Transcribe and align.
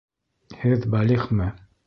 Һеҙ 0.61 0.87
бәлиғме? 0.95 1.53